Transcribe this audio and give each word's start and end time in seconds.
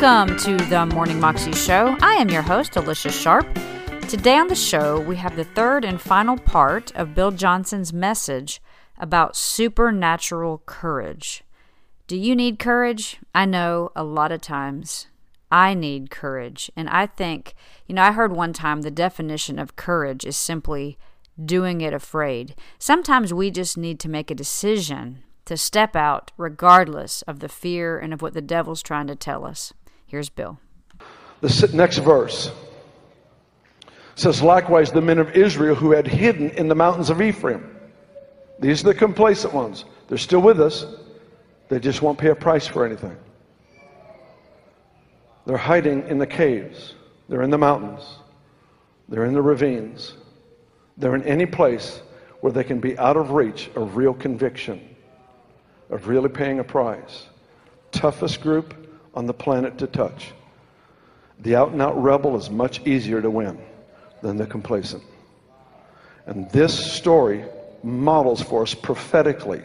Welcome 0.00 0.36
to 0.36 0.56
the 0.66 0.86
Morning 0.86 1.18
Moxie 1.18 1.52
Show. 1.54 1.96
I 2.00 2.12
am 2.14 2.28
your 2.28 2.42
host, 2.42 2.76
Alicia 2.76 3.10
Sharp. 3.10 3.52
Today 4.02 4.36
on 4.36 4.46
the 4.46 4.54
show, 4.54 5.00
we 5.00 5.16
have 5.16 5.34
the 5.34 5.42
third 5.42 5.84
and 5.84 6.00
final 6.00 6.38
part 6.38 6.94
of 6.94 7.16
Bill 7.16 7.32
Johnson's 7.32 7.92
message 7.92 8.62
about 8.96 9.34
supernatural 9.34 10.62
courage. 10.66 11.42
Do 12.06 12.16
you 12.16 12.36
need 12.36 12.60
courage? 12.60 13.18
I 13.34 13.44
know 13.44 13.90
a 13.96 14.04
lot 14.04 14.30
of 14.30 14.40
times 14.40 15.08
I 15.50 15.74
need 15.74 16.10
courage. 16.10 16.70
And 16.76 16.88
I 16.88 17.06
think, 17.06 17.54
you 17.88 17.96
know, 17.96 18.02
I 18.02 18.12
heard 18.12 18.30
one 18.30 18.52
time 18.52 18.82
the 18.82 18.92
definition 18.92 19.58
of 19.58 19.74
courage 19.74 20.24
is 20.24 20.36
simply 20.36 20.96
doing 21.44 21.80
it 21.80 21.92
afraid. 21.92 22.54
Sometimes 22.78 23.34
we 23.34 23.50
just 23.50 23.76
need 23.76 23.98
to 23.98 24.08
make 24.08 24.30
a 24.30 24.36
decision 24.36 25.24
to 25.46 25.56
step 25.56 25.96
out 25.96 26.30
regardless 26.36 27.22
of 27.22 27.40
the 27.40 27.48
fear 27.48 27.98
and 27.98 28.12
of 28.12 28.22
what 28.22 28.34
the 28.34 28.40
devil's 28.40 28.82
trying 28.82 29.08
to 29.08 29.16
tell 29.16 29.44
us. 29.44 29.72
Here's 30.08 30.30
Bill. 30.30 30.58
The 31.42 31.70
next 31.72 31.98
verse 31.98 32.50
says, 34.16 34.42
Likewise, 34.42 34.90
the 34.90 35.00
men 35.00 35.18
of 35.18 35.36
Israel 35.36 35.74
who 35.74 35.92
had 35.92 36.06
hidden 36.06 36.50
in 36.50 36.66
the 36.66 36.74
mountains 36.74 37.10
of 37.10 37.22
Ephraim. 37.22 37.76
These 38.58 38.80
are 38.82 38.88
the 38.88 38.94
complacent 38.94 39.54
ones. 39.54 39.84
They're 40.08 40.18
still 40.18 40.40
with 40.40 40.60
us, 40.60 40.86
they 41.68 41.78
just 41.78 42.02
won't 42.02 42.18
pay 42.18 42.30
a 42.30 42.34
price 42.34 42.66
for 42.66 42.84
anything. 42.84 43.16
They're 45.46 45.58
hiding 45.58 46.08
in 46.08 46.18
the 46.18 46.26
caves, 46.26 46.94
they're 47.28 47.42
in 47.42 47.50
the 47.50 47.58
mountains, 47.58 48.02
they're 49.08 49.26
in 49.26 49.34
the 49.34 49.42
ravines, 49.42 50.14
they're 50.96 51.14
in 51.14 51.22
any 51.24 51.46
place 51.46 52.00
where 52.40 52.52
they 52.52 52.64
can 52.64 52.80
be 52.80 52.98
out 52.98 53.16
of 53.16 53.32
reach 53.32 53.70
of 53.76 53.96
real 53.96 54.14
conviction 54.14 54.96
of 55.90 56.08
really 56.08 56.28
paying 56.28 56.58
a 56.58 56.64
price. 56.64 57.26
Toughest 57.92 58.40
group 58.40 58.87
on 59.18 59.26
the 59.26 59.34
planet 59.34 59.76
to 59.78 59.86
touch. 59.88 60.30
The 61.40 61.56
out 61.56 61.72
and 61.72 61.82
out 61.82 62.00
rebel 62.00 62.36
is 62.36 62.50
much 62.50 62.86
easier 62.86 63.20
to 63.20 63.28
win 63.28 63.58
than 64.22 64.36
the 64.36 64.46
complacent. 64.46 65.02
And 66.26 66.48
this 66.52 66.72
story 66.72 67.44
models 67.82 68.40
for 68.40 68.62
us 68.62 68.74
prophetically 68.74 69.62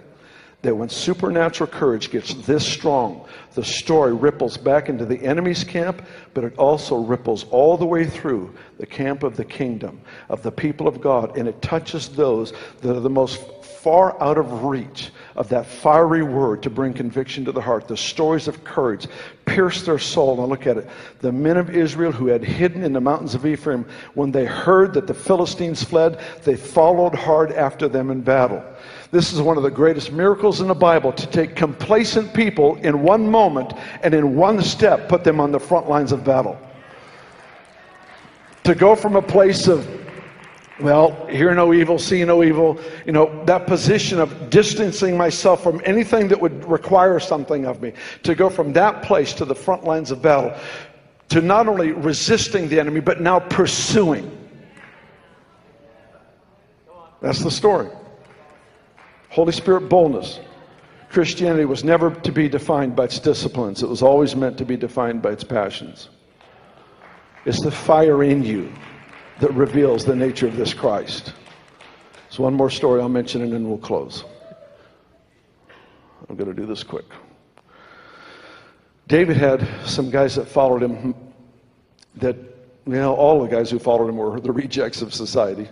that 0.63 0.73
when 0.73 0.89
supernatural 0.89 1.69
courage 1.69 2.09
gets 2.09 2.33
this 2.33 2.65
strong, 2.65 3.27
the 3.53 3.63
story 3.63 4.11
ripples 4.11 4.57
back 4.57 4.89
into 4.89 5.05
the 5.05 5.21
enemy's 5.21 5.63
camp, 5.63 6.03
but 6.33 6.43
it 6.43 6.57
also 6.57 7.03
ripples 7.03 7.45
all 7.51 7.77
the 7.77 7.85
way 7.85 8.07
through 8.07 8.55
the 8.79 8.87
camp 8.87 9.21
of 9.21 9.37
the 9.37 9.45
kingdom, 9.45 10.01
of 10.29 10.41
the 10.41 10.51
people 10.51 10.87
of 10.87 10.99
God, 10.99 11.37
and 11.37 11.47
it 11.47 11.61
touches 11.61 12.09
those 12.09 12.53
that 12.81 12.97
are 12.97 13.01
the 13.01 13.09
most 13.09 13.39
far 13.61 14.19
out 14.23 14.39
of 14.39 14.63
reach 14.63 15.11
of 15.35 15.49
that 15.49 15.65
fiery 15.65 16.23
word 16.23 16.63
to 16.63 16.69
bring 16.69 16.93
conviction 16.93 17.45
to 17.45 17.51
the 17.51 17.61
heart. 17.61 17.87
The 17.87 17.97
stories 17.97 18.47
of 18.47 18.63
courage 18.63 19.07
pierce 19.45 19.83
their 19.83 19.99
soul. 19.99 20.37
Now 20.37 20.45
look 20.45 20.67
at 20.67 20.77
it. 20.77 20.89
The 21.19 21.31
men 21.31 21.57
of 21.57 21.69
Israel 21.69 22.11
who 22.11 22.27
had 22.27 22.43
hidden 22.43 22.83
in 22.83 22.93
the 22.93 23.01
mountains 23.01 23.35
of 23.35 23.45
Ephraim, 23.45 23.85
when 24.13 24.31
they 24.31 24.45
heard 24.45 24.93
that 24.93 25.07
the 25.07 25.13
Philistines 25.13 25.83
fled, 25.83 26.19
they 26.43 26.55
followed 26.55 27.15
hard 27.15 27.51
after 27.51 27.87
them 27.87 28.11
in 28.11 28.21
battle. 28.21 28.63
This 29.11 29.31
is 29.31 29.41
one 29.41 29.57
of 29.57 29.63
the 29.63 29.71
greatest 29.71 30.11
miracles 30.11 30.59
in 30.59 30.67
the 30.67 30.73
Bible 30.73 31.13
to 31.13 31.27
take 31.27 31.55
complacent 31.55 32.33
people 32.33 32.77
in 32.77 33.03
one 33.03 33.29
moment 33.29 33.73
and 34.01 34.13
in 34.13 34.35
one 34.35 34.61
step 34.61 35.07
put 35.07 35.23
them 35.23 35.39
on 35.39 35.51
the 35.51 35.59
front 35.59 35.87
lines 35.87 36.11
of 36.11 36.23
battle. 36.23 36.59
To 38.63 38.73
go 38.73 38.95
from 38.95 39.15
a 39.15 39.21
place 39.21 39.67
of 39.67 40.02
well, 40.79 41.27
hear 41.27 41.53
no 41.53 41.73
evil, 41.73 41.99
see 41.99 42.23
no 42.25 42.43
evil, 42.43 42.79
you 43.05 43.11
know, 43.11 43.43
that 43.45 43.67
position 43.67 44.19
of 44.19 44.49
distancing 44.49 45.15
myself 45.15 45.61
from 45.61 45.81
anything 45.85 46.27
that 46.29 46.41
would 46.41 46.65
require 46.65 47.19
something 47.19 47.65
of 47.65 47.81
me, 47.81 47.93
to 48.23 48.33
go 48.33 48.49
from 48.49 48.73
that 48.73 49.03
place 49.03 49.33
to 49.33 49.45
the 49.45 49.53
front 49.53 49.83
lines 49.83 50.09
of 50.09 50.21
battle, 50.21 50.55
to 51.29 51.41
not 51.41 51.67
only 51.67 51.91
resisting 51.91 52.67
the 52.69 52.79
enemy, 52.79 52.99
but 52.99 53.21
now 53.21 53.39
pursuing. 53.39 54.35
That's 57.21 57.43
the 57.43 57.51
story. 57.51 57.89
Holy 59.29 59.51
Spirit 59.51 59.89
boldness. 59.89 60.39
Christianity 61.09 61.65
was 61.65 61.83
never 61.83 62.09
to 62.09 62.31
be 62.31 62.49
defined 62.49 62.95
by 62.95 63.05
its 63.05 63.19
disciplines, 63.19 63.83
it 63.83 63.89
was 63.89 64.01
always 64.01 64.35
meant 64.35 64.57
to 64.57 64.65
be 64.65 64.75
defined 64.75 65.21
by 65.21 65.31
its 65.31 65.43
passions. 65.43 66.09
It's 67.45 67.61
the 67.61 67.69
fire 67.69 68.23
in 68.23 68.43
you 68.43 68.73
that 69.43 69.51
reveals 69.55 70.05
the 70.05 70.15
nature 70.15 70.47
of 70.47 70.55
this 70.55 70.73
Christ. 70.73 71.33
So, 72.29 72.43
one 72.43 72.53
more 72.53 72.69
story 72.69 73.01
I'll 73.01 73.09
mention 73.09 73.41
and 73.41 73.51
then 73.51 73.67
we'll 73.67 73.77
close. 73.77 74.23
I'm 76.29 76.37
going 76.37 76.49
to 76.49 76.55
do 76.55 76.65
this 76.65 76.81
quick. 76.81 77.03
David 79.09 79.35
had 79.35 79.67
some 79.85 80.09
guys 80.09 80.35
that 80.35 80.47
followed 80.47 80.81
him 80.81 81.13
that, 82.15 82.37
you 82.37 82.93
know, 82.93 83.13
all 83.13 83.43
the 83.43 83.49
guys 83.49 83.69
who 83.69 83.79
followed 83.79 84.07
him 84.07 84.15
were 84.15 84.39
the 84.39 84.53
rejects 84.53 85.01
of 85.01 85.13
society. 85.13 85.67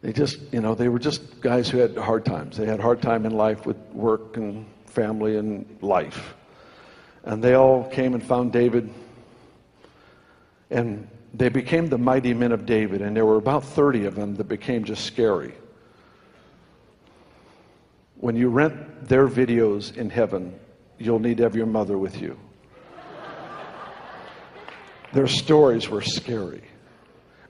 They 0.00 0.14
just, 0.14 0.38
you 0.54 0.62
know, 0.62 0.74
they 0.74 0.88
were 0.88 0.98
just 0.98 1.42
guys 1.42 1.68
who 1.68 1.76
had 1.76 1.94
hard 1.94 2.24
times. 2.24 2.56
They 2.56 2.64
had 2.64 2.80
hard 2.80 3.02
time 3.02 3.26
in 3.26 3.32
life 3.32 3.66
with 3.66 3.76
work 3.92 4.38
and 4.38 4.64
family 4.86 5.36
and 5.36 5.66
life. 5.82 6.32
And 7.24 7.44
they 7.44 7.52
all 7.52 7.84
came 7.90 8.14
and 8.14 8.24
found 8.24 8.50
David. 8.50 8.88
And 10.70 11.06
they 11.34 11.48
became 11.48 11.86
the 11.86 11.98
mighty 11.98 12.34
men 12.34 12.52
of 12.52 12.66
David, 12.66 13.02
and 13.02 13.16
there 13.16 13.26
were 13.26 13.36
about 13.36 13.64
30 13.64 14.06
of 14.06 14.14
them 14.14 14.34
that 14.36 14.44
became 14.44 14.84
just 14.84 15.04
scary. 15.04 15.54
When 18.16 18.36
you 18.36 18.48
rent 18.48 19.08
their 19.08 19.28
videos 19.28 19.96
in 19.96 20.10
heaven, 20.10 20.58
you'll 20.98 21.20
need 21.20 21.38
to 21.38 21.44
have 21.44 21.56
your 21.56 21.66
mother 21.66 21.96
with 21.98 22.20
you. 22.20 22.38
Their 25.12 25.26
stories 25.26 25.88
were 25.88 26.02
scary. 26.02 26.62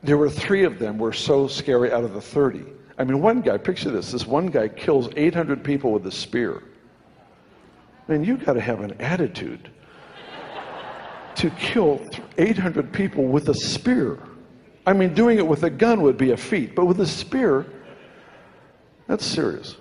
There 0.03 0.17
were 0.17 0.31
three 0.31 0.65
of 0.65 0.79
them 0.79 0.97
were 0.97 1.13
so 1.13 1.47
scary 1.47 1.93
out 1.93 2.05
of 2.05 2.15
the 2.15 2.21
30. 2.21 2.65
I 2.99 3.05
mean, 3.05 3.21
one 3.21 3.41
guy, 3.41 3.59
picture 3.59 3.91
this 3.91 4.13
this 4.13 4.27
one 4.27 4.47
guy 4.47 4.69
kills 4.69 5.09
800 5.17 5.63
people 5.63 5.93
with 5.93 6.07
a 6.07 6.13
spear. 6.13 6.63
Man, 8.09 8.25
you've 8.25 8.45
got 8.45 8.55
to 8.55 8.61
have 8.61 8.81
an 8.81 8.99
attitude 9.01 9.71
to 11.37 11.51
kill 11.51 12.01
800 12.39 12.93
people 12.93 13.25
with 13.25 13.49
a 13.49 13.55
spear. 13.55 14.19
I 14.87 14.93
mean, 14.93 15.15
doing 15.15 15.39
it 15.39 15.47
with 15.47 15.63
a 15.63 15.71
gun 15.71 16.03
would 16.03 16.17
be 16.17 16.33
a 16.33 16.37
feat, 16.37 16.75
but 16.75 16.87
with 16.87 17.01
a 17.01 17.07
spear, 17.07 17.67
that's 19.07 19.25
serious. 19.25 19.77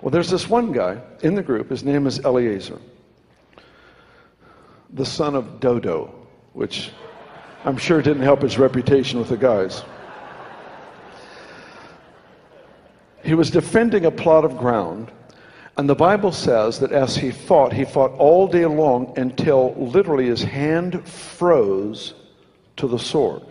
Well, 0.00 0.10
there's 0.10 0.30
this 0.30 0.48
one 0.48 0.72
guy 0.72 1.00
in 1.22 1.34
the 1.34 1.42
group. 1.42 1.70
His 1.70 1.84
name 1.84 2.06
is 2.06 2.20
Eleazar, 2.24 2.78
the 4.92 5.06
son 5.06 5.34
of 5.34 5.60
Dodo, 5.60 6.12
which 6.52 6.90
I'm 7.64 7.76
sure 7.76 8.02
didn't 8.02 8.22
help 8.22 8.42
his 8.42 8.58
reputation 8.58 9.18
with 9.18 9.28
the 9.28 9.36
guys. 9.36 9.82
He 13.22 13.34
was 13.34 13.50
defending 13.50 14.04
a 14.04 14.10
plot 14.10 14.44
of 14.44 14.58
ground 14.58 15.12
and 15.76 15.88
the 15.88 15.94
Bible 15.94 16.32
says 16.32 16.78
that 16.80 16.92
as 16.92 17.16
he 17.16 17.30
fought, 17.30 17.72
he 17.72 17.84
fought 17.84 18.12
all 18.12 18.46
day 18.46 18.66
long 18.66 19.14
until 19.16 19.74
literally 19.74 20.26
his 20.26 20.42
hand 20.42 21.06
froze 21.08 22.14
to 22.76 22.86
the 22.86 22.98
sword. 22.98 23.42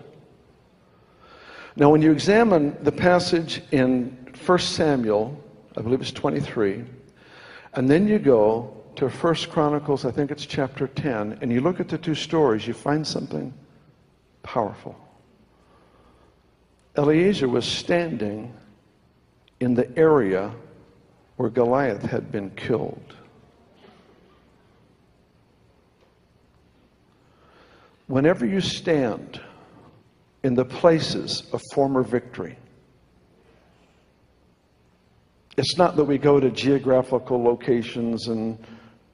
Now, 1.76 1.90
when 1.90 2.02
you 2.02 2.12
examine 2.12 2.78
the 2.84 2.92
passage 2.92 3.64
in 3.72 4.18
1 4.46 4.60
Samuel, 4.60 5.42
I 5.78 5.82
believe 5.82 6.02
it's 6.02 6.12
23, 6.12 6.84
and 7.74 7.90
then 7.90 8.08
you 8.08 8.20
go 8.20 8.78
to 8.98 9.08
1 9.08 9.36
Chronicles, 9.50 10.06
I 10.06 10.12
think 10.12 10.32
it's 10.32 10.46
chapter 10.46 10.88
10, 10.88 11.40
and 11.42 11.52
you 11.52 11.62
look 11.62 11.80
at 11.80 11.88
the 11.88 11.98
two 11.98 12.16
stories, 12.16 12.68
you 12.68 12.74
find 12.74 13.08
something 13.08 13.54
powerful. 14.44 14.96
Eliezer 16.98 17.48
was 17.48 17.66
standing 17.66 18.54
in 19.62 19.74
the 19.74 19.98
area 19.98 20.52
where 21.38 21.50
Goliath 21.50 22.04
had 22.04 22.32
been 22.32 22.50
killed. 22.52 23.16
Whenever 28.08 28.46
you 28.46 28.62
stand 28.62 29.40
in 30.44 30.54
the 30.54 30.66
places 30.66 31.44
of 31.54 31.62
former 31.74 32.04
victory, 32.04 32.58
it's 35.58 35.78
not 35.78 35.96
that 35.96 36.06
we 36.06 36.18
go 36.18 36.40
to 36.40 36.50
geographical 36.50 37.42
locations 37.42 38.28
and 38.28 38.58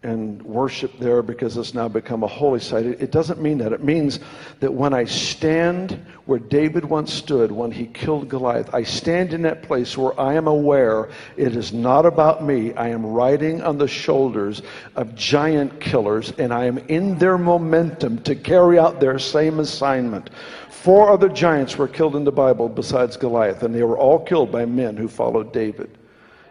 and 0.04 0.42
worship 0.44 0.98
there 1.00 1.24
because 1.24 1.58
it's 1.58 1.74
now 1.74 1.88
become 1.88 2.24
a 2.24 2.28
holy 2.28 2.60
site. 2.60 2.86
It, 2.86 3.12
doesn't 3.12 3.42
mean 3.42 3.58
that. 3.58 3.74
It 3.74 3.84
means 3.84 4.20
that 4.60 4.72
when 4.72 4.94
I 4.94 5.06
stand 5.06 6.06
where 6.26 6.40
David 6.40 6.86
once 6.86 7.12
stood 7.12 7.52
when 7.52 7.72
he 7.72 7.88
killed 7.88 8.30
Goliath, 8.30 8.74
I 8.74 8.84
stand 8.84 9.34
in 9.34 9.42
that 9.42 9.64
place 9.64 9.98
where 9.98 10.18
I 10.20 10.36
am 10.36 10.48
aware 10.48 11.10
it 11.36 11.56
is 11.56 11.74
not 11.74 12.06
about 12.06 12.44
me. 12.44 12.74
I 12.76 12.90
am 12.90 13.06
riding 13.06 13.64
on 13.64 13.80
the 13.80 13.88
shoulders 13.88 14.62
of 14.96 15.16
giant 15.16 15.80
killers 15.80 16.32
and 16.38 16.54
I 16.54 16.66
am 16.66 16.78
in 16.78 17.18
their 17.18 17.38
momentum 17.38 18.20
to 18.24 18.36
carry 18.36 18.78
out 18.78 19.00
their 19.00 19.18
same 19.18 19.60
assignment. 19.60 20.30
Four 20.70 21.10
other 21.10 21.28
giants 21.28 21.76
were 21.76 21.88
killed 21.88 22.16
in 22.16 22.24
the 22.24 22.32
Bible 22.32 22.70
besides 22.70 23.18
Goliath, 23.18 23.64
and 23.64 23.74
they 23.74 23.84
were 23.84 23.98
all 23.98 24.20
killed 24.20 24.52
by 24.52 24.66
men 24.66 24.96
who 24.96 25.08
followed 25.08 25.52
David. 25.52 25.90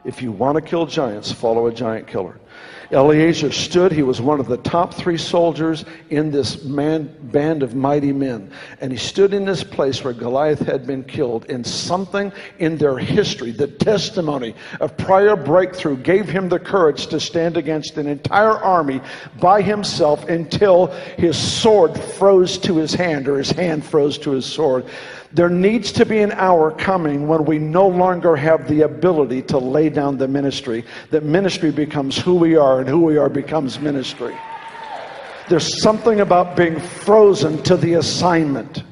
If 0.05 0.21
you 0.21 0.31
want 0.31 0.57
to 0.57 0.61
kill 0.61 0.85
giants, 0.85 1.33
follow 1.33 1.69
a 1.69 1.73
giant 1.73 2.07
killer. 2.07 2.39
Eleazar 2.91 3.51
stood. 3.51 3.93
He 3.93 4.03
was 4.03 4.21
one 4.21 4.39
of 4.39 4.47
the 4.47 4.59
top 4.59 4.95
three 4.95 5.19
soldiers 5.19 5.85
in 6.11 6.31
this 6.31 6.63
man, 6.65 7.15
band 7.33 7.63
of 7.63 7.75
mighty 7.75 8.13
men. 8.13 8.51
And 8.81 8.93
he 8.93 8.99
stood 8.99 9.35
in 9.35 9.45
this 9.45 9.65
place 9.65 10.05
where 10.05 10.13
Goliath 10.13 10.61
had 10.61 10.87
been 10.87 11.03
killed. 11.03 11.51
And 11.51 11.67
something 11.67 12.33
in 12.59 12.79
their 12.79 12.99
history, 12.99 13.51
the 13.51 13.67
testimony 13.67 14.55
of 14.81 14.97
prior 14.97 15.37
breakthrough, 15.37 15.97
gave 15.97 16.29
him 16.29 16.49
the 16.49 16.61
courage 16.61 17.09
to 17.09 17.19
stand 17.19 17.57
against 17.57 17.97
an 17.97 18.07
entire 18.07 18.57
army 18.59 19.01
by 19.41 19.63
himself 19.63 20.29
until 20.29 20.87
his 21.17 21.37
sword 21.37 21.99
froze 21.99 22.59
to 22.59 22.77
his 22.77 22.95
hand 22.95 23.29
or 23.29 23.39
his 23.39 23.51
hand 23.51 23.85
froze 23.85 24.19
to 24.19 24.31
his 24.31 24.47
sword. 24.47 24.85
There 25.33 25.51
needs 25.51 25.93
to 25.93 26.07
be 26.07 26.21
an 26.21 26.33
hour 26.33 26.71
coming 26.71 27.29
when 27.29 27.45
we 27.45 27.59
no 27.59 27.87
longer 27.87 28.37
have 28.37 28.69
the 28.69 28.83
ability 28.83 29.43
to 29.43 29.59
lay 29.59 29.91
down 29.91 30.17
the 30.17 30.29
ministry, 30.29 30.85
that 31.11 31.25
ministry 31.25 31.71
becomes 31.71 32.17
who 32.17 32.37
we 32.37 32.46
are 32.55 32.81
and 32.81 32.89
who 32.89 33.01
we 33.01 33.17
are 33.17 33.29
becomes 33.29 33.81
ministry. 33.81 34.37
There's 35.49 35.83
something 35.83 36.21
about 36.21 36.57
being 36.57 36.79
frozen 36.79 37.63
to 37.65 37.77
the 37.77 37.95
assignment. 37.95 38.85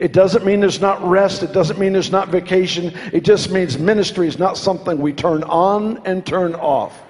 It 0.00 0.12
doesn't 0.12 0.44
mean 0.44 0.60
there's 0.60 0.80
not 0.80 1.02
rest. 1.02 1.42
It 1.42 1.52
doesn't 1.52 1.78
mean 1.78 1.92
there's 1.92 2.10
not 2.10 2.28
vacation. 2.28 2.92
It 3.12 3.24
just 3.24 3.50
means 3.50 3.78
ministry 3.78 4.26
is 4.26 4.38
not 4.38 4.56
something 4.56 4.98
we 4.98 5.12
turn 5.12 5.42
on 5.44 6.04
and 6.06 6.24
turn 6.24 6.54
off. 6.54 7.00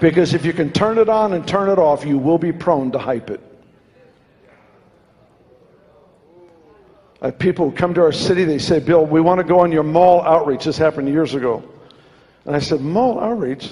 Because 0.00 0.34
if 0.34 0.44
you 0.44 0.52
can 0.52 0.72
turn 0.72 0.98
it 0.98 1.08
on 1.08 1.32
and 1.32 1.46
turn 1.46 1.70
it 1.70 1.78
off, 1.78 2.04
you 2.04 2.18
will 2.18 2.38
be 2.38 2.52
prone 2.52 2.92
to 2.92 2.98
hype 2.98 3.30
it. 3.30 3.40
Uh, 7.22 7.30
people 7.30 7.72
come 7.72 7.94
to 7.94 8.02
our 8.02 8.12
city, 8.12 8.44
they 8.44 8.58
say, 8.58 8.78
Bill, 8.78 9.06
we 9.06 9.20
want 9.20 9.38
to 9.38 9.44
go 9.44 9.60
on 9.60 9.72
your 9.72 9.82
mall 9.82 10.20
outreach. 10.22 10.64
This 10.64 10.76
happened 10.76 11.08
years 11.08 11.34
ago. 11.34 11.64
And 12.44 12.54
I 12.54 12.58
said, 12.58 12.80
Mall 12.80 13.18
outreach? 13.18 13.70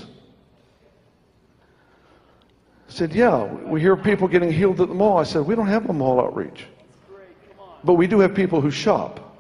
Said, 2.95 3.13
Yeah, 3.13 3.43
we 3.47 3.81
hear 3.81 3.97
people 3.97 4.29
getting 4.29 4.53
healed 4.53 4.81
at 4.81 4.87
the 4.87 4.95
mall. 4.95 5.19
I 5.19 5.25
said, 5.25 5.43
We 5.43 5.57
don't 5.57 5.67
have 5.67 5.91
a 5.91 5.93
mall 5.93 6.21
outreach. 6.21 6.67
But 7.83 7.95
we 7.95 8.07
do 8.07 8.21
have 8.21 8.37
people 8.37 8.61
who 8.61 8.71
shop. 8.71 9.37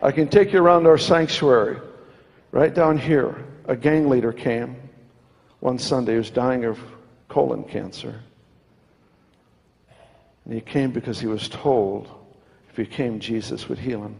I 0.00 0.12
can 0.12 0.28
take 0.28 0.52
you 0.52 0.62
around 0.62 0.86
our 0.86 0.98
sanctuary. 0.98 1.80
Right 2.52 2.72
down 2.72 2.96
here, 2.96 3.44
a 3.64 3.74
gang 3.74 4.08
leader 4.08 4.32
came 4.32 4.76
one 5.58 5.76
Sunday 5.76 6.12
He 6.12 6.18
was 6.18 6.30
dying 6.30 6.64
of 6.64 6.78
colon 7.28 7.64
cancer. 7.64 8.20
And 10.44 10.54
he 10.54 10.60
came 10.60 10.92
because 10.92 11.18
he 11.18 11.26
was 11.26 11.48
told 11.48 12.08
if 12.70 12.76
he 12.76 12.86
came, 12.86 13.18
Jesus 13.18 13.68
would 13.68 13.80
heal 13.80 14.04
him. 14.04 14.14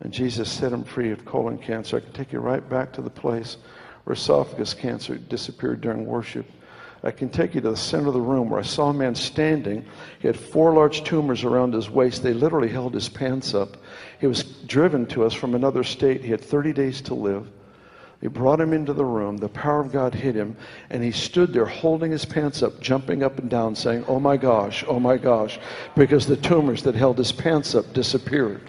And 0.00 0.12
Jesus 0.12 0.50
set 0.50 0.72
him 0.72 0.84
free 0.84 1.10
of 1.10 1.24
colon 1.24 1.58
cancer. 1.58 1.96
I 1.96 2.00
can 2.00 2.12
take 2.12 2.32
you 2.32 2.40
right 2.40 2.66
back 2.68 2.92
to 2.94 3.02
the 3.02 3.10
place 3.10 3.56
where 4.04 4.14
esophagus 4.14 4.74
cancer 4.74 5.16
disappeared 5.16 5.80
during 5.80 6.04
worship. 6.06 6.46
I 7.02 7.10
can 7.10 7.28
take 7.28 7.54
you 7.54 7.60
to 7.60 7.70
the 7.70 7.76
center 7.76 8.08
of 8.08 8.14
the 8.14 8.20
room 8.20 8.50
where 8.50 8.58
I 8.58 8.64
saw 8.64 8.88
a 8.88 8.94
man 8.94 9.14
standing. 9.14 9.84
He 10.18 10.26
had 10.26 10.36
four 10.36 10.72
large 10.72 11.04
tumors 11.04 11.44
around 11.44 11.74
his 11.74 11.88
waist. 11.88 12.22
They 12.22 12.32
literally 12.32 12.68
held 12.68 12.94
his 12.94 13.08
pants 13.08 13.54
up. 13.54 13.76
He 14.20 14.26
was 14.26 14.42
driven 14.42 15.06
to 15.06 15.24
us 15.24 15.32
from 15.32 15.54
another 15.54 15.84
state. 15.84 16.22
He 16.22 16.30
had 16.30 16.40
30 16.40 16.72
days 16.72 17.00
to 17.02 17.14
live. 17.14 17.48
He 18.20 18.28
brought 18.28 18.60
him 18.60 18.72
into 18.72 18.92
the 18.92 19.04
room. 19.04 19.36
The 19.36 19.48
power 19.48 19.80
of 19.80 19.92
God 19.92 20.14
hit 20.14 20.34
him, 20.34 20.56
and 20.90 21.02
he 21.02 21.12
stood 21.12 21.52
there 21.52 21.66
holding 21.66 22.10
his 22.10 22.24
pants 22.24 22.62
up, 22.62 22.80
jumping 22.80 23.22
up 23.22 23.38
and 23.38 23.50
down, 23.50 23.76
saying, 23.76 24.04
Oh 24.08 24.18
my 24.18 24.36
gosh, 24.36 24.84
oh 24.88 24.98
my 24.98 25.18
gosh, 25.18 25.58
because 25.94 26.26
the 26.26 26.36
tumors 26.36 26.82
that 26.84 26.94
held 26.94 27.18
his 27.18 27.32
pants 27.32 27.74
up 27.74 27.92
disappeared. 27.92 28.62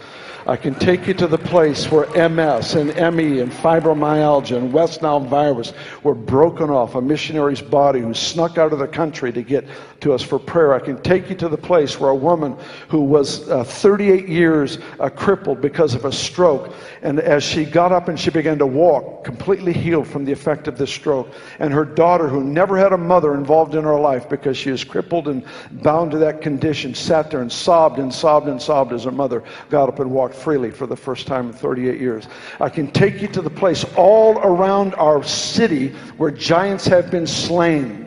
I 0.47 0.55
can 0.55 0.75
take 0.75 1.07
you 1.07 1.13
to 1.15 1.27
the 1.27 1.37
place 1.37 1.91
where 1.91 2.07
MS 2.29 2.75
and 2.75 2.95
ME 3.17 3.39
and 3.41 3.51
fibromyalgia 3.51 4.55
and 4.55 4.71
West 4.71 5.01
Nile 5.01 5.19
virus 5.19 5.73
were 6.03 6.15
broken 6.15 6.69
off 6.69 6.95
a 6.95 7.01
missionary's 7.01 7.61
body 7.61 7.99
who 7.99 8.13
snuck 8.13 8.57
out 8.57 8.71
of 8.71 8.79
the 8.79 8.87
country 8.87 9.33
to 9.33 9.41
get 9.43 9.65
to 9.99 10.13
us 10.13 10.21
for 10.21 10.39
prayer. 10.39 10.73
I 10.73 10.79
can 10.79 11.01
take 11.01 11.29
you 11.29 11.35
to 11.35 11.49
the 11.49 11.57
place 11.57 11.99
where 11.99 12.11
a 12.11 12.15
woman 12.15 12.55
who 12.87 13.01
was 13.01 13.49
uh, 13.49 13.65
38 13.65 14.29
years 14.29 14.79
uh, 15.01 15.09
crippled 15.09 15.59
because 15.59 15.95
of 15.95 16.05
a 16.05 16.13
stroke, 16.13 16.73
and 17.01 17.19
as 17.19 17.43
she 17.43 17.65
got 17.65 17.91
up 17.91 18.07
and 18.07 18.17
she 18.17 18.29
began 18.29 18.57
to 18.59 18.67
walk, 18.67 19.36
completely 19.37 19.71
healed 19.71 20.07
from 20.07 20.25
the 20.25 20.31
effect 20.31 20.67
of 20.67 20.79
this 20.79 20.91
stroke, 20.91 21.31
and 21.59 21.71
her 21.71 21.85
daughter, 21.85 22.27
who 22.27 22.43
never 22.43 22.75
had 22.75 22.91
a 22.91 22.97
mother 22.97 23.35
involved 23.35 23.75
in 23.75 23.83
her 23.83 23.99
life 23.99 24.27
because 24.27 24.57
she 24.57 24.71
is 24.71 24.83
crippled 24.83 25.27
and 25.27 25.45
bound 25.83 26.09
to 26.09 26.17
that 26.17 26.41
condition, 26.41 26.95
sat 26.95 27.29
there 27.29 27.41
and 27.41 27.51
sobbed 27.51 27.99
and 27.99 28.11
sobbed 28.11 28.47
and 28.47 28.59
sobbed 28.59 28.91
as 28.93 29.03
her 29.03 29.11
mother 29.11 29.43
got 29.69 29.89
up 29.89 29.99
and 29.99 30.09
walked 30.09 30.33
freely 30.33 30.71
for 30.71 30.87
the 30.87 30.95
first 30.95 31.27
time 31.27 31.47
in 31.47 31.53
38 31.53 32.01
years. 32.01 32.27
I 32.59 32.69
can 32.69 32.91
take 32.91 33.21
you 33.21 33.27
to 33.27 33.41
the 33.43 33.49
place 33.49 33.85
all 33.95 34.39
around 34.39 34.95
our 34.95 35.23
city 35.23 35.89
where 36.17 36.31
giants 36.31 36.87
have 36.87 37.11
been 37.11 37.27
slain. 37.27 38.06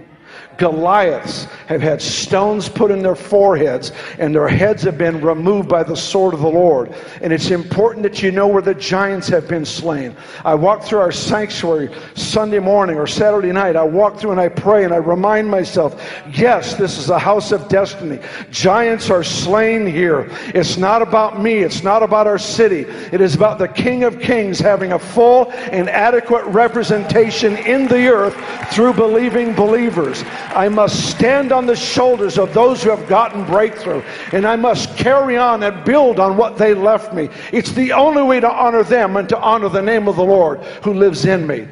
Goliaths 0.60 1.46
have 1.68 1.80
had 1.80 2.02
stones 2.02 2.68
put 2.68 2.90
in 2.90 3.02
their 3.02 3.16
foreheads 3.16 3.92
and 4.18 4.34
their 4.34 4.46
heads 4.46 4.82
have 4.82 4.98
been 4.98 5.20
removed 5.22 5.68
by 5.68 5.82
the 5.82 5.96
sword 5.96 6.34
of 6.34 6.40
the 6.40 6.48
Lord. 6.48 6.94
And 7.22 7.32
it's 7.32 7.50
important 7.50 8.02
that 8.02 8.22
you 8.22 8.30
know 8.30 8.46
where 8.46 8.60
the 8.60 8.74
giants 8.74 9.26
have 9.28 9.48
been 9.48 9.64
slain. 9.64 10.14
I 10.44 10.54
walk 10.54 10.82
through 10.82 10.98
our 10.98 11.12
sanctuary 11.12 11.90
Sunday 12.14 12.58
morning 12.58 12.98
or 12.98 13.06
Saturday 13.06 13.52
night. 13.52 13.74
I 13.74 13.84
walk 13.84 14.18
through 14.18 14.32
and 14.32 14.40
I 14.40 14.48
pray 14.48 14.84
and 14.84 14.92
I 14.92 14.98
remind 14.98 15.48
myself, 15.48 15.98
yes, 16.34 16.74
this 16.74 16.98
is 16.98 17.08
a 17.08 17.18
house 17.18 17.52
of 17.52 17.66
destiny. 17.68 18.18
Giants 18.50 19.08
are 19.08 19.24
slain 19.24 19.86
here. 19.86 20.28
It's 20.54 20.76
not 20.76 21.00
about 21.00 21.40
me. 21.40 21.54
It's 21.54 21.82
not 21.82 22.02
about 22.02 22.26
our 22.26 22.38
city. 22.38 22.80
It 23.12 23.22
is 23.22 23.34
about 23.34 23.58
the 23.58 23.68
King 23.68 24.04
of 24.04 24.20
Kings 24.20 24.58
having 24.58 24.92
a 24.92 24.98
full 24.98 25.50
and 25.52 25.88
adequate 25.88 26.44
representation 26.44 27.56
in 27.56 27.88
the 27.88 28.08
earth 28.08 28.36
through 28.74 28.92
believing 28.92 29.54
believers. 29.54 30.22
I 30.54 30.68
must 30.68 31.10
stand 31.10 31.52
on 31.52 31.66
the 31.66 31.76
shoulders 31.76 32.38
of 32.38 32.52
those 32.52 32.82
who 32.82 32.90
have 32.90 33.08
gotten 33.08 33.44
breakthrough, 33.44 34.02
and 34.32 34.46
I 34.46 34.56
must 34.56 34.96
carry 34.96 35.36
on 35.36 35.62
and 35.62 35.84
build 35.84 36.18
on 36.18 36.36
what 36.36 36.58
they 36.58 36.74
left 36.74 37.14
me. 37.14 37.28
It's 37.52 37.72
the 37.72 37.92
only 37.92 38.22
way 38.22 38.40
to 38.40 38.50
honor 38.50 38.82
them 38.82 39.16
and 39.16 39.28
to 39.28 39.38
honor 39.38 39.68
the 39.68 39.82
name 39.82 40.08
of 40.08 40.16
the 40.16 40.24
Lord 40.24 40.60
who 40.82 40.94
lives 40.94 41.24
in 41.24 41.46
me. 41.46 41.68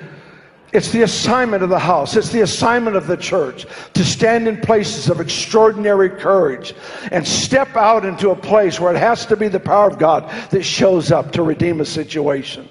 It's 0.72 0.92
the 0.92 1.02
assignment 1.02 1.62
of 1.62 1.70
the 1.70 1.78
house. 1.78 2.14
It's 2.14 2.28
the 2.30 2.42
assignment 2.42 2.94
of 2.94 3.06
the 3.06 3.16
church 3.16 3.66
to 3.94 4.04
stand 4.04 4.46
in 4.46 4.60
places 4.60 5.08
of 5.08 5.19
extraordinary 5.19 6.10
courage 6.10 6.74
and 7.10 7.26
step 7.26 7.74
out 7.74 8.04
into 8.04 8.31
a 8.31 8.36
place 8.36 8.78
where 8.78 8.94
it 8.94 8.98
has 8.98 9.24
to 9.26 9.36
be 9.36 9.48
the 9.48 9.60
power 9.60 9.88
of 9.88 9.98
God 9.98 10.31
that 10.50 10.62
shows 10.62 11.10
up 11.10 11.32
to 11.32 11.43
redeem 11.43 11.81
a 11.81 11.86
situation. 11.86 12.69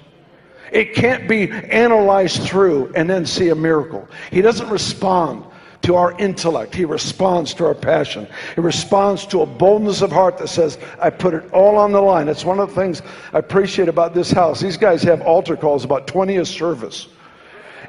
It 0.70 0.94
can't 0.94 1.28
be 1.28 1.50
analyzed 1.50 2.42
through 2.42 2.92
and 2.94 3.10
then 3.10 3.26
see 3.26 3.48
a 3.48 3.54
miracle. 3.54 4.06
He 4.30 4.42
doesn't 4.42 4.68
respond 4.68 5.44
to 5.82 5.94
our 5.94 6.18
intellect. 6.18 6.74
He 6.74 6.84
responds 6.84 7.54
to 7.54 7.66
our 7.66 7.74
passion. 7.74 8.26
He 8.54 8.60
responds 8.60 9.26
to 9.26 9.42
a 9.42 9.46
boldness 9.46 10.02
of 10.02 10.12
heart 10.12 10.38
that 10.38 10.48
says, 10.48 10.78
I 11.00 11.10
put 11.10 11.34
it 11.34 11.52
all 11.52 11.76
on 11.76 11.92
the 11.92 12.00
line. 12.00 12.28
It's 12.28 12.44
one 12.44 12.60
of 12.60 12.68
the 12.68 12.74
things 12.74 13.02
I 13.32 13.38
appreciate 13.38 13.88
about 13.88 14.14
this 14.14 14.30
house. 14.30 14.60
These 14.60 14.76
guys 14.76 15.02
have 15.04 15.22
altar 15.22 15.56
calls 15.56 15.84
about 15.84 16.06
20 16.06 16.36
a 16.36 16.44
service. 16.44 17.08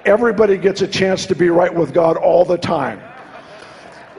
Everybody 0.06 0.58
gets 0.58 0.82
a 0.82 0.88
chance 0.88 1.26
to 1.26 1.36
be 1.36 1.50
right 1.50 1.74
with 1.74 1.94
God 1.94 2.16
all 2.16 2.46
the 2.46 2.58
time. 2.58 3.02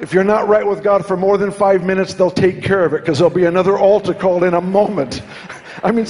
If 0.00 0.14
you're 0.14 0.24
not 0.24 0.48
right 0.48 0.66
with 0.66 0.82
God 0.82 1.04
for 1.04 1.16
more 1.16 1.36
than 1.36 1.50
five 1.50 1.84
minutes, 1.84 2.14
they'll 2.14 2.30
take 2.30 2.62
care 2.62 2.84
of 2.84 2.94
it 2.94 3.02
because 3.02 3.18
there'll 3.18 3.34
be 3.34 3.44
another 3.44 3.78
altar 3.78 4.14
call 4.14 4.44
in 4.44 4.54
a 4.54 4.60
moment. 4.60 5.22
I 5.84 5.92
mean, 5.92 6.06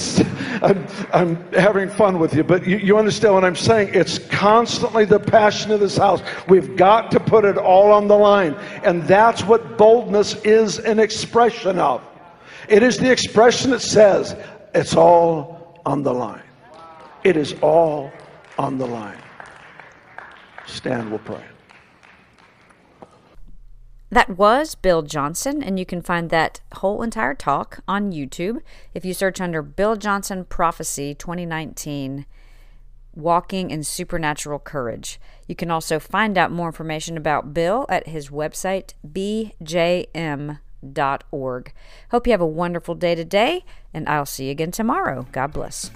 I'm, 0.61 0.85
I'm 1.11 1.53
having 1.53 1.89
fun 1.89 2.19
with 2.19 2.35
you, 2.35 2.43
but 2.43 2.67
you, 2.67 2.77
you 2.77 2.97
understand 2.97 3.33
what 3.33 3.43
I'm 3.43 3.55
saying? 3.55 3.91
It's 3.93 4.19
constantly 4.19 5.05
the 5.05 5.19
passion 5.19 5.71
of 5.71 5.79
this 5.79 5.97
house. 5.97 6.21
We've 6.47 6.75
got 6.75 7.11
to 7.11 7.19
put 7.19 7.45
it 7.45 7.57
all 7.57 7.91
on 7.91 8.07
the 8.07 8.17
line. 8.17 8.53
And 8.83 9.03
that's 9.03 9.43
what 9.43 9.77
boldness 9.77 10.35
is 10.43 10.77
an 10.79 10.99
expression 10.99 11.79
of. 11.79 12.03
It 12.69 12.83
is 12.83 12.97
the 12.97 13.11
expression 13.11 13.71
that 13.71 13.81
says, 13.81 14.35
it's 14.75 14.95
all 14.95 15.81
on 15.85 16.03
the 16.03 16.13
line. 16.13 16.43
It 17.23 17.37
is 17.37 17.55
all 17.61 18.11
on 18.57 18.77
the 18.77 18.85
line. 18.85 19.17
Stand, 20.67 21.09
we'll 21.09 21.19
pray. 21.19 21.43
That 24.11 24.37
was 24.37 24.75
Bill 24.75 25.03
Johnson, 25.03 25.63
and 25.63 25.79
you 25.79 25.85
can 25.85 26.01
find 26.01 26.29
that 26.29 26.59
whole 26.75 27.01
entire 27.01 27.33
talk 27.33 27.79
on 27.87 28.11
YouTube 28.11 28.59
if 28.93 29.05
you 29.05 29.13
search 29.13 29.39
under 29.39 29.61
Bill 29.61 29.95
Johnson 29.95 30.43
Prophecy 30.43 31.15
2019 31.15 32.25
Walking 33.15 33.71
in 33.71 33.83
Supernatural 33.83 34.59
Courage. 34.59 35.17
You 35.47 35.55
can 35.55 35.71
also 35.71 35.97
find 35.97 36.37
out 36.37 36.51
more 36.51 36.67
information 36.67 37.15
about 37.15 37.53
Bill 37.53 37.85
at 37.87 38.07
his 38.07 38.29
website, 38.29 38.93
bjm.org. 39.05 40.13
Hope 42.11 42.27
you 42.27 42.31
have 42.31 42.41
a 42.41 42.45
wonderful 42.45 42.95
day 42.95 43.15
today, 43.15 43.63
and 43.93 44.09
I'll 44.09 44.25
see 44.25 44.45
you 44.45 44.51
again 44.51 44.71
tomorrow. 44.71 45.25
God 45.31 45.53
bless. 45.53 45.89